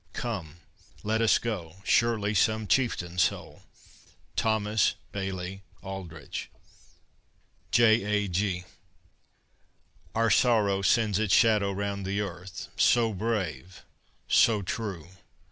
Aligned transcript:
Come, 0.13 0.61
let 1.03 1.21
us 1.21 1.37
go 1.37 1.75
Surely, 1.83 2.33
some 2.33 2.65
chieftain's 2.65 3.21
soul! 3.21 3.61
THOMAS 4.35 4.95
BAILEY 5.11 5.61
ALDRICH. 5.83 6.49
J. 7.69 8.03
A. 8.03 8.27
G. 8.27 8.63
Our 10.15 10.31
sorrow 10.31 10.81
sends 10.81 11.19
its 11.19 11.35
shadow 11.35 11.71
round 11.71 12.07
the 12.07 12.19
earth. 12.19 12.69
So 12.75 13.13
brave, 13.13 13.83
so 14.27 14.63
true! 14.63 15.09